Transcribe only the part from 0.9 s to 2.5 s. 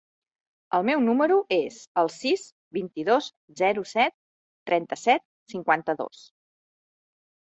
número es el sis,